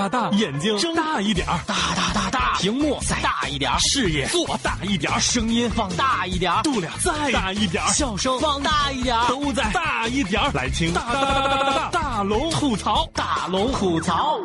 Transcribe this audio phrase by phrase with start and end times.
[0.00, 10.50] 大大，眼睛睁大一点儿，大大大大，屏幕再大一点儿，视野做大一点儿，声音放大一点儿，度量再大一点儿，笑声放大一点儿，都在大一点儿。
[10.54, 14.38] 来听大大大大大大龙吐槽，大龙吐槽。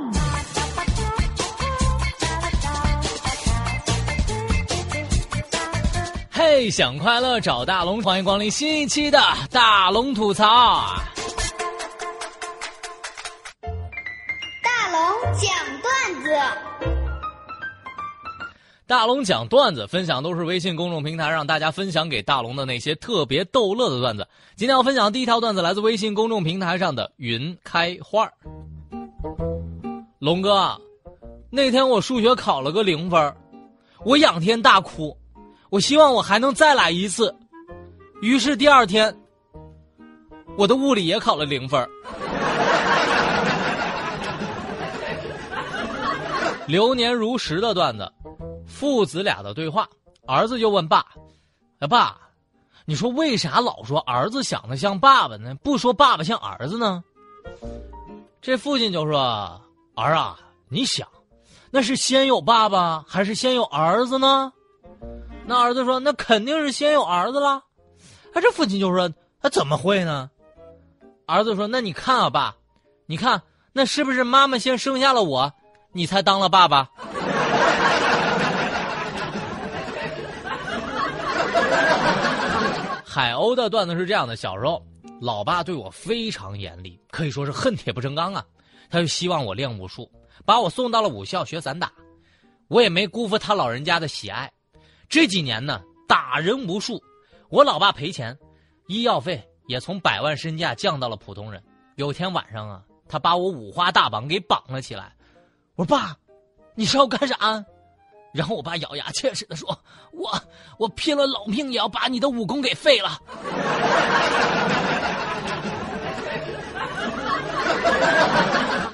[6.31, 10.83] 嘿，想快乐找大龙，欢迎光临新一期的大龙吐槽。
[15.37, 16.29] 讲段子，
[18.87, 24.25] 大龙讲段子，分享都是微信公众平台让大家分享给大龙的那些特别逗乐的段子。
[24.55, 28.31] 今天要分享第一条段子来自微信公众平台上的云开花。
[30.19, 30.79] 龙哥，
[31.49, 33.35] 那天我数学考了个零分，
[34.05, 35.17] 我仰天大哭。
[35.69, 37.35] 我希望我还能再来一次，
[38.21, 39.13] 于是第二天，
[40.57, 41.85] 我的物理也考了零分。
[46.67, 48.11] 流年如石的段子，
[48.65, 49.87] 父子俩的对话，
[50.27, 51.05] 儿子就问爸
[51.79, 52.17] ：“哎，爸，
[52.85, 55.53] 你说为啥老说儿子想的像爸爸呢？
[55.63, 57.03] 不说爸爸像儿子呢？”
[58.41, 59.61] 这父亲就说
[59.95, 61.07] ：“儿啊，你想，
[61.69, 64.51] 那是先有爸爸还是先有儿子呢？”
[65.45, 67.61] 那儿子说：“那肯定是先有儿子了。”
[68.33, 70.31] 啊，这父亲就说：“他怎么会呢？”
[71.27, 72.55] 儿子说：“那你看啊，爸，
[73.05, 75.53] 你看那是不是妈妈先生下了我，
[75.95, 76.91] 你才当了爸爸？”
[83.05, 84.85] 海鸥的段子是这样的：小时候，
[85.21, 88.43] 老爸对我非常严厉，可以说是恨铁不成钢啊。
[88.89, 90.11] 他就希望我练武术，
[90.43, 91.89] 把我送到了武校学散打。
[92.67, 94.51] 我也没辜负他老人家的喜爱。
[95.07, 97.01] 这几年呢，打人无数，
[97.47, 98.37] 我老爸赔钱，
[98.87, 101.63] 医药费也从百万身价降到了普通人。
[101.95, 105.15] 有天晚上啊，他把我五花大绑给绑了起来。
[105.75, 106.15] 我说：“爸，
[106.75, 107.65] 你是要干啥？”
[108.33, 109.77] 然后我爸咬牙切齿的说
[110.11, 110.29] ：“我
[110.77, 113.21] 我拼了老命也要把你的武功给废了。”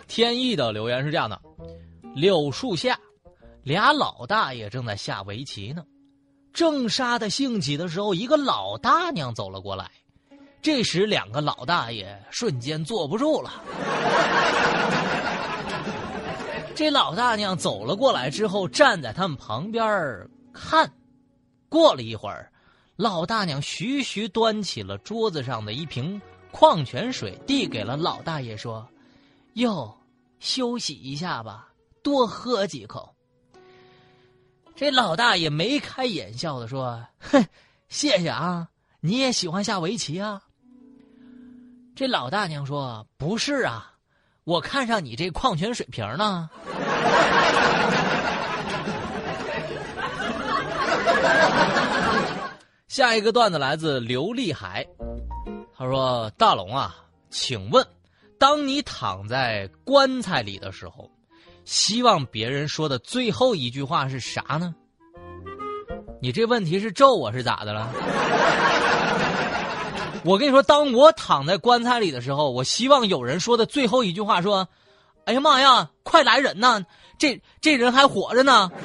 [0.08, 1.42] 天意的留言是这样的：
[2.14, 3.00] 柳树下，
[3.64, 5.84] 俩老大爷正在下围棋呢。
[6.54, 9.90] 正杀的兴起的时候，一个老大娘走了过来。
[10.62, 13.52] 这时，两个老大爷瞬间坐不住了。
[16.76, 20.92] 这老大娘走了过来之后，站在他们旁边看。
[21.70, 22.52] 过了一会儿，
[22.96, 26.22] 老大娘徐徐端起了桌子上的一瓶
[26.52, 28.88] 矿泉水，递给了老大爷，说
[29.54, 29.96] ：“哟，
[30.40, 31.70] 休息一下吧，
[32.04, 33.16] 多喝几口。”
[34.76, 37.46] 这老大爷眉开眼笑的说：“哼，
[37.88, 38.68] 谢谢啊，
[39.00, 40.42] 你也喜欢下围棋啊？”
[41.96, 43.94] 这老大娘说：“不是啊，
[44.44, 46.50] 我看上你这矿泉水瓶呢。
[52.88, 54.86] ”下一个段子来自刘立海，
[55.78, 56.96] 他说：“大龙啊，
[57.30, 57.86] 请问，
[58.38, 61.10] 当你躺在棺材里的时候。”
[61.64, 64.74] 希望别人说的最后一句话是啥呢？
[66.20, 67.88] 你这问题是咒我是咋的了？
[70.24, 74.68] 我跟你说，当我躺在棺材里的时候，我希望有人说的最后一句话说
[75.26, 76.84] ：“哎呀妈呀，快来人呐！
[77.18, 78.72] 这这人还活着呢。”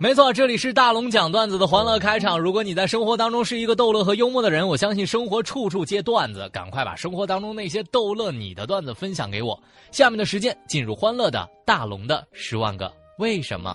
[0.00, 2.38] 没错，这里是大龙讲段子的欢乐开场。
[2.38, 6.48] 如果你在生活当中是一个逗乐和幽默的人，我相信生活处处皆段子。
[6.52, 9.60] 赶快把生活当中那些逗乐你的段子分享给我。
[9.90, 13.74] 下面的时间进入欢乐的大龙的十万个为什么。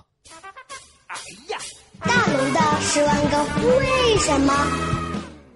[2.04, 3.38] 大龙的十万个
[3.68, 4.54] 为什么？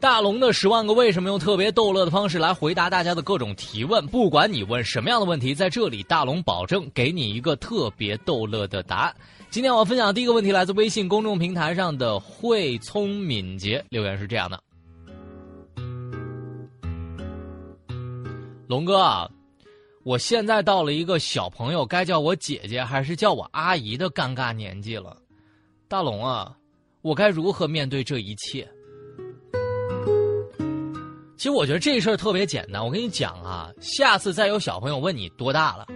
[0.01, 4.07] 大龙的十万个为什么用特别逗乐的方式来回答大家的各种提问。
[4.07, 9.15] 不管你问什么样的问题，在这里大龙保证给你一个特别逗乐的答案。
[9.51, 14.63] 今天我分享第一个问题来自微信公众平台上的慧聪敏捷留言是这样的：
[18.69, 19.29] 龙哥，
[20.05, 25.17] 我现在到了一个小朋友该叫我姐姐还是叫我阿姨的尴尬年纪了，
[25.89, 26.55] 大龙啊，
[27.01, 28.69] 我该如何面对这一切？
[31.39, 35.87] 其实我觉得这事儿特别简单，我跟你讲啊，下次再有小朋友问你多大了。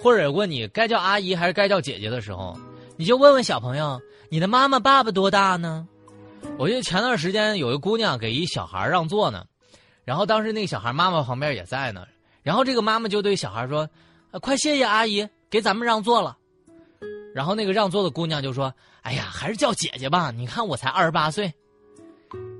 [0.00, 2.56] 或者问你该叫阿姨还是该叫姐姐的时候，
[2.96, 4.00] 你就问问小朋友
[4.30, 5.88] ：“你的妈妈爸爸多大呢？”
[6.56, 9.44] 我记得前段时间有一姑娘给一小孩让座呢，
[10.04, 12.06] 然后当时那个小孩妈妈旁边也在呢，
[12.42, 13.88] 然后这个妈妈就对小孩说
[14.40, 16.36] ：“快谢谢阿姨给咱们让座了。”
[17.34, 21.52] 然后那个让座的姑娘就说：“哎呀，还是叫姐姐吧，你看我才二十八岁。”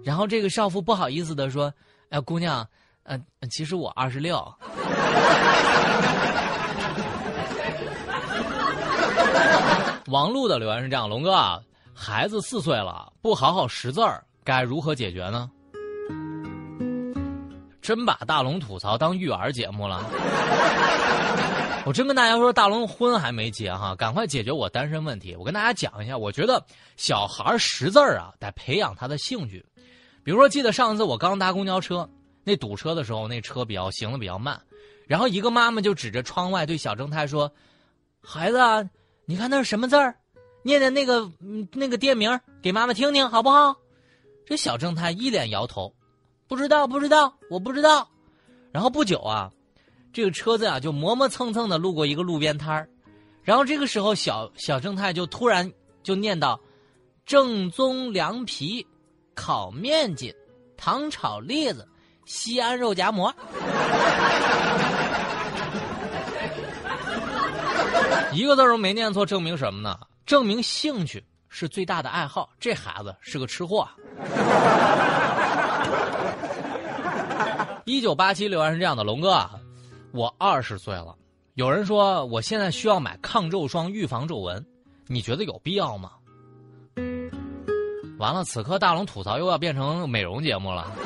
[0.03, 1.73] 然后这个少妇不好意思的说
[2.11, 2.67] ：“哎，姑娘，
[3.05, 4.43] 嗯、其实我二十六。
[10.07, 11.61] 王璐的留言是这样：龙哥啊，
[11.95, 15.51] 孩子四岁了，不好好识字儿，该如何解决呢？
[17.83, 20.03] 真把大龙吐槽当育儿节目了。
[21.85, 25.35] 我真跟大家说，大龙婚还没结哈，赶快解决我单身问题。
[25.35, 26.65] 我跟大家讲一下，我觉得
[26.97, 29.67] 小孩识字儿啊，得培养他的兴趣。
[30.23, 32.09] 比如说，记得上次我刚搭公交车，
[32.45, 34.63] 那堵车的时候，那车比较行的比较慢，
[35.09, 37.53] 然后一个妈妈就指着窗外对小正太说
[38.23, 38.89] ：“孩子啊，
[39.27, 40.15] 你看那是什么字儿？
[40.63, 41.29] 念念那个
[41.73, 43.75] 那个店名给妈妈听听好不好？”
[44.47, 45.93] 这小正太一脸摇头，
[46.53, 48.07] 不知道不知道，我不知道。
[48.73, 49.51] 然后不久啊。
[50.13, 52.87] 这个车子啊，就磨磨蹭蹭的路过一个路边摊儿，
[53.43, 55.73] 然后这个时候，小小正太就突然
[56.03, 56.61] 就念叨
[57.25, 58.87] ：“正宗凉皮，
[59.35, 60.31] 烤面筋，
[60.77, 61.89] 糖炒栗子，
[62.27, 63.35] 西安肉夹馍。
[68.35, 69.99] ”一个字都没念错，证明什么呢？
[70.27, 72.51] 证明兴趣是最大的爱好。
[72.61, 73.89] 这孩子是个吃货。
[77.85, 79.45] 一九八七留言是这样的，龙哥。
[80.13, 81.15] 我二十岁了，
[81.55, 84.65] 有人说我现在需要买抗皱霜预防皱纹，
[85.07, 86.11] 你觉得有必要吗？
[88.19, 90.93] 完了，此刻大龙吐槽又要变成美容节目了，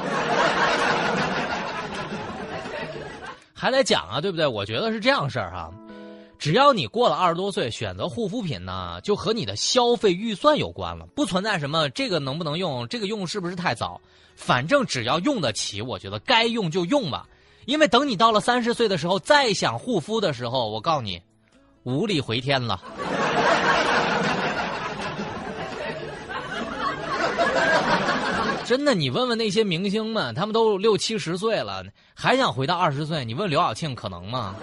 [3.55, 4.47] 还得讲啊，对不对？
[4.47, 5.73] 我觉得是这样事儿哈，
[6.39, 14.01] 只要你过了二十多岁，选择护肤品呢，就和你的消费预算有关了，不存在什么这个能不能用，这个用是不是太早，
[14.37, 17.27] 反正只要用得起，我觉得该用就用吧。
[17.65, 21.21] 因为等你到了三十岁的时候，再想护肤的时候，我告诉你，
[21.83, 22.81] 无力回天了。
[28.65, 31.83] 真的，你问问那些明星们，他们都六七十岁了，
[32.15, 33.25] 还想回到二十岁？
[33.25, 34.55] 你问刘晓庆可能吗？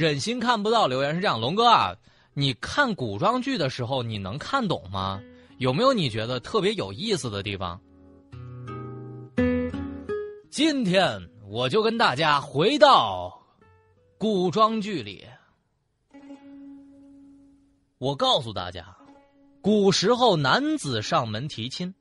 [0.00, 1.94] 忍心看不到留言是这样，龙哥啊，
[2.32, 5.20] 你看古装剧的时候，你能看懂吗？
[5.58, 7.78] 有没有你觉得特别有意思的地方？
[10.48, 13.30] 今天我就跟大家回到
[14.16, 15.26] 古装剧里，
[17.98, 18.96] 我告诉大家，
[19.60, 21.94] 古时候男子上门提亲，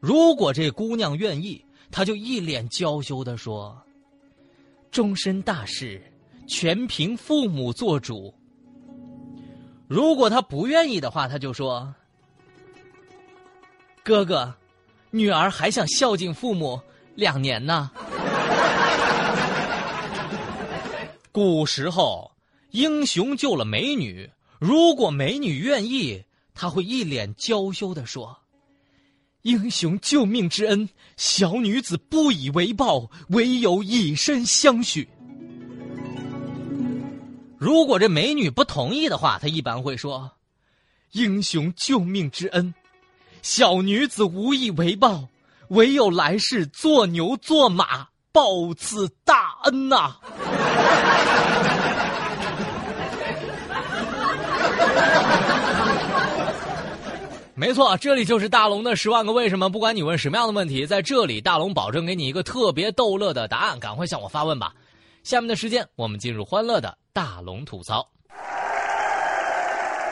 [0.00, 3.78] 如果这姑娘愿意，他就一脸娇羞的说
[4.90, 6.02] ：“终身大事
[6.46, 8.34] 全凭父母做主。”
[9.88, 11.94] 如果他不愿意的话，他就说
[14.02, 14.54] ：“哥哥，
[15.10, 16.80] 女儿还想孝敬父母。”
[17.14, 17.90] 两年呢。
[21.30, 22.32] 古时候，
[22.70, 26.24] 英雄救了美女，如果美女愿意，
[26.54, 28.38] 他会一脸娇羞的说
[29.42, 35.06] ：“英雄救命之恩，小女子不以为报，唯有以身相许。”
[37.62, 40.28] 如果这美女不同意的话，他一般会说
[41.14, 42.74] ：“英雄救命之恩，
[43.40, 45.28] 小女子无以为报。”
[45.70, 50.16] 唯有来世做牛做马报此大恩呐！
[57.54, 59.70] 没错，这里就是大龙的十万个为什么。
[59.70, 63.78] 不管你问什么样的问题，在这里大龙保证给你一个特别逗乐的答案。
[63.78, 64.74] 赶快向我发问吧！
[65.22, 68.06] 下面的时间，我们进入欢乐的大龙吐槽。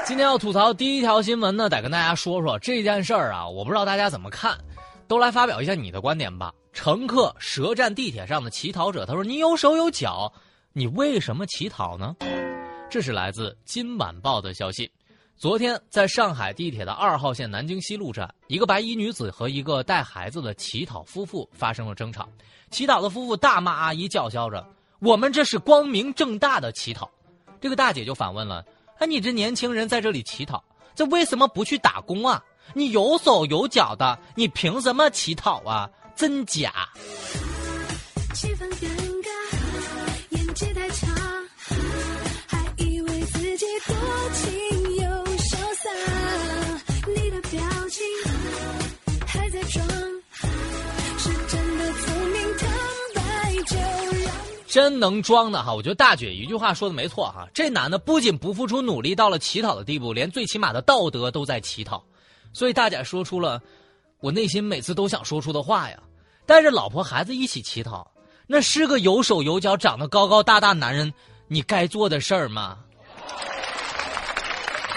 [0.04, 4.56] 今天要吐槽第一条新闻呢，得跟大家说说这件事儿啊，我不知道大家怎么看。
[5.08, 6.54] 都来发表一下你的观点吧。
[6.72, 10.32] 乘客舌战地铁上的乞讨者，他说：“你有手有脚，
[10.72, 12.14] 你为什么乞讨呢？”
[12.88, 14.88] 这是来自《今晚报》的消息。
[15.36, 22.28] 昨天，在上海地铁的二号线南京西路站，一个白衣女子和一个带孩子的乞讨夫妇发生了争吵。
[22.70, 24.64] 乞讨的夫妇大骂阿姨，叫嚣着
[25.00, 27.10] ：“我们这是光明正大的乞讨。”
[27.60, 28.64] 这个大姐就反问了
[28.98, 30.62] ：“哎，你这年轻人在这里乞讨，
[30.94, 32.42] 这为什么不去打工啊？”
[32.72, 35.90] 你有手有脚的，你凭什么乞讨啊？
[36.14, 36.88] 真假？
[54.70, 55.74] 真能装的哈！
[55.74, 62.00] 我觉得大姐一句话说的没错哈，这男的不仅不付出努力到了乞讨的地步，连最起码的道德都在乞讨。
[62.52, 63.60] 所以大姐说出了
[64.20, 66.00] 我内心每次都想说出的话呀，
[66.46, 68.08] 带着老婆孩子一起乞讨，
[68.46, 71.12] 那是个有手有脚、长得高高大大男人
[71.48, 72.78] 你该做的事儿吗？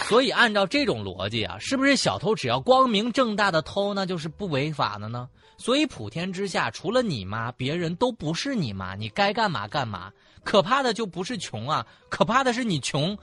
[0.08, 5.28] 所以按照这种逻辑啊，是不是小偷只要光明正大的偷，那就是不违法的呢？
[5.64, 10.12] 所以普天之下，除了你妈，别人都不是你妈，你该干嘛干嘛。
[10.44, 13.18] 可怕的就不是穷啊，可怕的是你穷，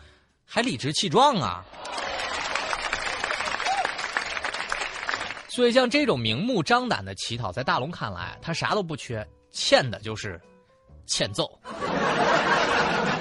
[0.46, 1.62] 还理直气壮啊。
[5.50, 10.40] 所以像这种明目张胆的乞讨，在大龙看来，他啥都不缺，欠的就是
[11.04, 11.46] 欠揍。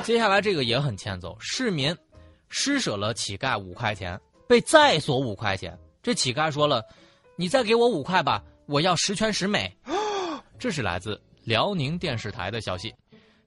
[0.02, 1.94] 接下来这个也很欠揍，市民
[2.48, 5.78] 施舍了乞丐五块钱，被再索五块钱。
[6.02, 6.82] 这乞丐说了
[7.36, 9.76] ：“你再给我五块吧。”我要十全十美，
[10.60, 12.94] 这是来自辽宁电视台的消息。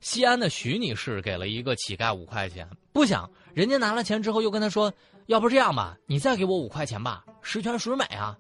[0.01, 4.93] 西安的徐女士给了一个乞丐五块钱，不想人家拿了钱之后又跟他说
[5.27, 8.37] ：“要不这样吧，你再给我五块钱吧，十全十美啊。”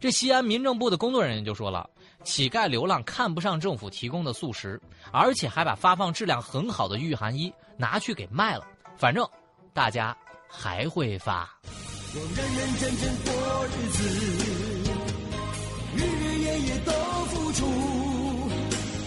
[0.00, 1.88] 这西安民政部的工作人员就说了
[2.26, 4.80] ：“乞丐流浪看不上政府提供的素食，
[5.12, 9.24] 而且还把发放质量很好的御寒衣拿去给卖了，反正
[9.72, 10.16] 大家
[10.48, 11.48] 还会发。”
[12.12, 14.63] 我认认真真过日子。
[15.96, 16.92] 日日夜夜都
[17.26, 17.66] 付出，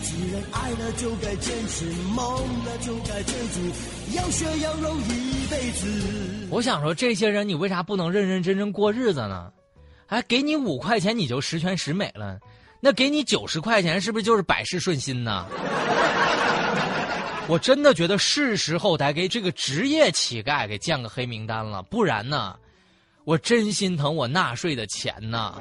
[0.02, 2.26] 既然爱了就该坚持，梦
[2.66, 6.48] 了就该追逐，要学要容一辈子。
[6.50, 9.52] 我想说，这些人你为啥不能认认真真过日子呢？
[10.08, 12.40] 哎，给你五块钱你就十全十美了，
[12.80, 15.46] 那给你九十块钱是不是就是百事顺心呢？
[17.50, 22.56] 我真的觉得是时候得给这个职业乞丐给建个黑名单了，不然呢，
[23.26, 25.56] 我真心疼我纳税的钱呢。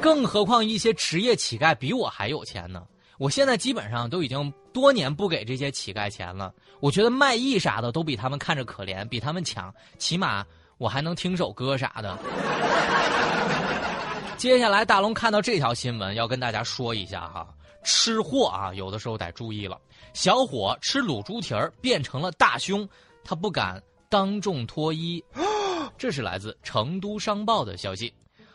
[0.00, 2.82] 更何况一些职业乞丐比我还有钱呢！
[3.18, 6.52] 我现在基本上都已经多年不给这些乞丐钱了。
[6.80, 9.72] 我觉得卖艺啥的都比他们看着可怜，比他们强。
[9.98, 10.44] 起码
[10.78, 12.18] 我还能听首歌啥的。
[14.38, 17.46] 接下来，大龙看到这条新闻，要跟大家说一下哈，
[17.84, 19.78] 吃货啊，有的时候得注意了。
[20.14, 22.88] 小伙吃卤猪蹄儿变成了大胸，
[23.22, 25.22] 他不敢当众脱衣。
[25.98, 28.10] 这是来自成都商报的消息。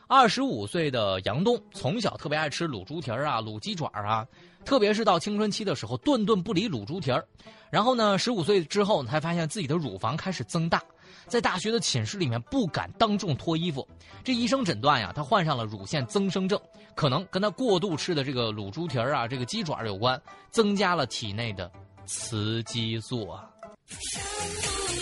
[0.07, 4.25] 二十五岁的杨东从小特别爱吃卤猪蹄儿啊、卤鸡爪啊，
[4.63, 7.25] 特别是到青春期的时候，顿顿不离卤猪蹄儿。
[7.71, 10.81] 然后呢，十五岁之后才发现自己的乳房开始增大，
[11.27, 13.85] 在大学的寝室里面不敢当众脱衣服。
[14.23, 16.59] 这医生诊断呀，他患上了乳腺增生症，
[16.95, 20.21] 可能跟他过度吃的这个卤猪蹄儿啊、这个鸡爪有关，
[20.51, 21.69] 增加了体内的
[22.05, 23.49] 雌激素啊。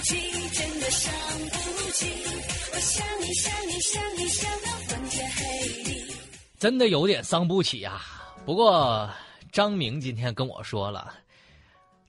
[0.06, 1.14] 真的伤
[1.50, 2.08] 不起，
[2.74, 6.14] 我想你想你想你想到昏天黑地。
[6.60, 8.02] 真的有点伤不起啊！
[8.46, 9.10] 不过
[9.52, 11.14] 张明今天跟我说了，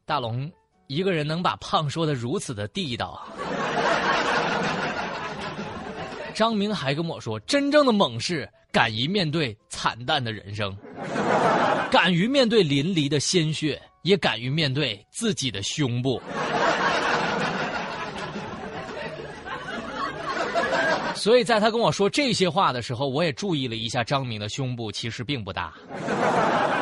[0.04, 0.50] 大龙
[0.88, 3.24] 一个人能把胖说的如此的地道。
[6.34, 10.76] 张明还跟我说，真正的猛士敢于面对惨淡的人生，
[11.92, 16.20] 敢于面对淋漓的鲜血，也敢于面对自己的胸部。
[21.24, 25.72] 所以在他跟我说这些话的时候，我也注意了一下张明的胸部，其实并不大，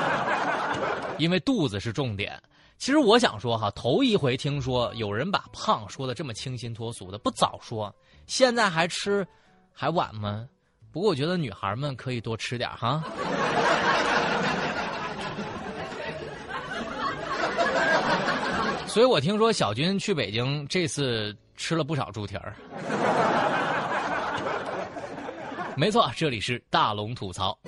[1.17, 2.43] 因为肚子是重点。
[2.77, 7.95] 其实我想说哈，头一回听说有人把胖说的这么清新脱俗的，不早说，
[8.27, 9.25] 现在还吃，
[9.73, 10.45] 还晚吗？
[10.91, 13.01] 不过我觉得女孩们可以多吃点哈。
[18.89, 22.57] 所以我听说小军去北京这次吃了不少猪蹄儿。
[25.77, 27.59] 没错，这里是大龙吐槽。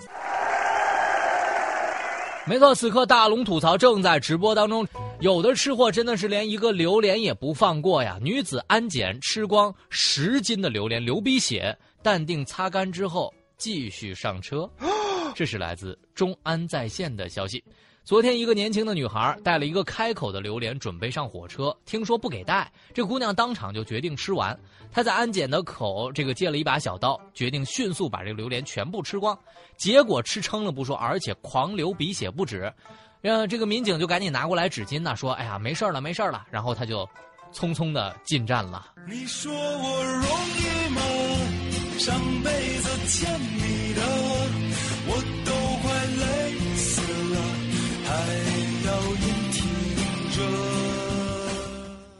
[2.46, 4.86] 没错，此刻大龙吐槽正在直播当中。
[5.20, 8.18] 有的吃货真的是连一个榴莲也不放过呀！
[8.20, 14.68] 女子安检吃光十斤的榴莲，流鼻血，淡定擦干之后继续上车。
[15.34, 17.64] 这是来自中安在线的消息。
[18.04, 21.74] 昨天，一个年轻的女孩带了一个开口的榴莲，准备上火车。
[21.86, 24.54] 听说不给带，这姑娘当场就决定吃完。
[24.92, 29.38] 她在安检的口这个借了一把小刀，决定迅速把这个榴莲全部吃光。
[29.78, 32.70] 结果吃撑了不说，而且狂流鼻血不止。
[33.22, 37.08] 让这个民警就赶紧拿过来纸巾呢，说：“哎呀，没事了，没事了。”然后他就
[37.54, 38.92] 匆匆的进站了。
[39.08, 40.26] 你说我容
[40.58, 41.00] 易吗？
[41.98, 44.02] 上辈子欠你的，
[45.08, 45.43] 我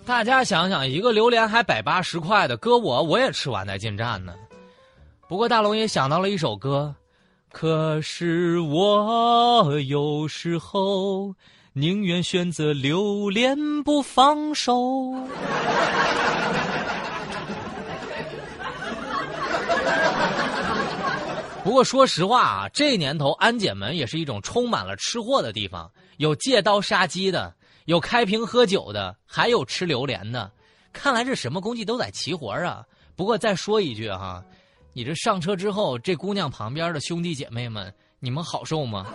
[0.06, 4.34] 大家想想，一个榴莲还百八十块的，搁我我也吃完再进站呢。
[5.28, 6.94] 不过大龙也想到了一首歌，
[7.50, 11.34] 可是我有时候
[11.72, 15.14] 宁愿选择榴莲不放手。
[21.64, 30.50] 不过说实话啊，这年头安检门也是一种充满了吃货的地方，有借刀杀鸡的，有开瓶喝酒的，还有吃榴莲的。
[30.92, 32.82] 看来这什么工具都得齐活啊。
[33.14, 34.42] 不过再说一句哈，
[34.94, 39.06] 你这上车之后，这姑娘旁边的兄弟姐妹们，你们好受吗？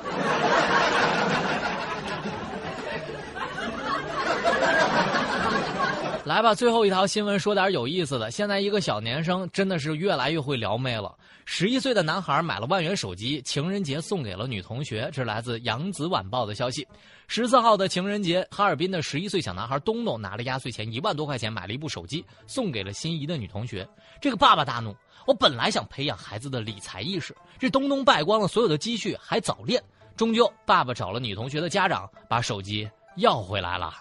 [6.25, 8.29] 来吧，最后一条新闻说点有意思的。
[8.29, 11.15] 现在一个小年生真的是越来越会撩妹了。
[11.51, 15.09] 十一岁的男孩买了万元手机，情人节送给了女同学。
[15.11, 16.87] 这是来自《扬子晚报》的消息。
[17.27, 23.85] 十四号的情人节，哈尔滨的十一岁小男孩东东拿了压岁钱一万多块钱买了一部手机，送给了心仪的女同学。
[24.21, 29.83] 这个爸爸大怒，我本来想培养孩子的理财意识，这东东败光了所有的积蓄，还早恋。
[30.15, 33.91] 终究，爸爸找了女同学的家长，把手机要回来了。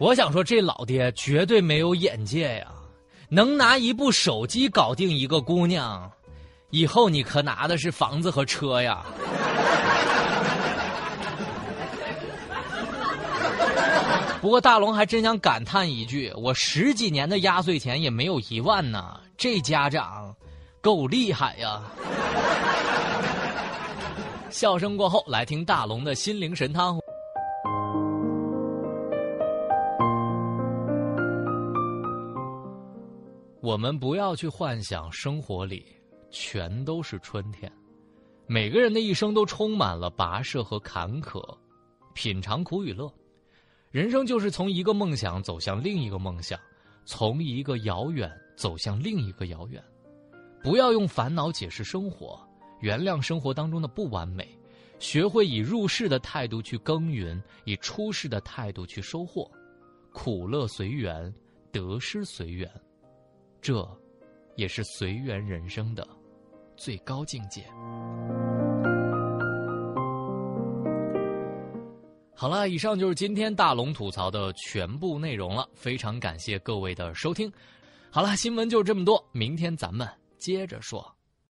[0.00, 2.68] 我想说，这老爹绝对没有眼界呀！
[3.28, 6.10] 能拿一部手机搞定一个姑娘，
[6.70, 9.04] 以后你可拿的是房子和车呀！
[14.40, 20.34] 不过大龙还真想感叹一句：我十几年的压岁钱也没有一万呢，这家长
[20.80, 21.82] 够厉害呀！
[24.48, 26.98] 笑声过后，来听大龙的心灵神汤。
[33.70, 35.86] 我们不要去幻想生活里
[36.28, 37.72] 全都是春天，
[38.48, 41.40] 每个人的一生都充满了跋涉和坎坷，
[42.12, 43.08] 品尝苦与乐。
[43.92, 46.58] 人生就是从一个梦想走向另一个梦想，
[47.04, 49.80] 从一个遥远走向另一个遥远。
[50.64, 52.44] 不要用烦恼解释生活，
[52.80, 54.48] 原谅生活当中的不完美，
[54.98, 59.48] 学会以入世的态度去耕耘，以出世的态度去收获。
[60.12, 61.32] 苦乐随缘，
[61.70, 62.68] 得失随缘。
[63.60, 63.86] 这，
[64.56, 66.06] 也是随缘人生的
[66.76, 67.64] 最高境界。
[72.34, 77.52] 好了，以上就是今天大龙吐槽的全部内容了，非常感谢各位的收听。
[78.10, 81.14] 好了，新闻就这么多，明天咱们接着说。